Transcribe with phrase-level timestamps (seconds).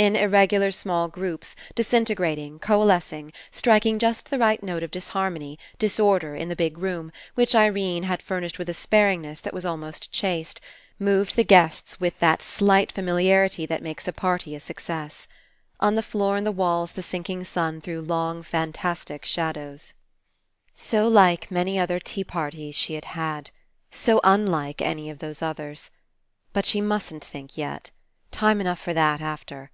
[0.00, 4.84] In ir regular small groups, disintegrating, coalesc i66 FINALE ing, striking just the right note
[4.84, 9.40] of disharmony, disorder in the big room, which Irene had fur nished with a sparingness
[9.40, 10.60] that was almost chaste,
[11.00, 15.26] moved the guests with that slight fa miliarity that makes a party a success.
[15.80, 19.94] On the floor and the walls the sinking sun threw long, fantastic shadows.
[20.74, 23.50] So like many other tea parties she had had.
[23.90, 25.90] So unlike any of those others.
[26.52, 27.90] But she mustn't think yet.
[28.30, 29.72] Time enough for that after.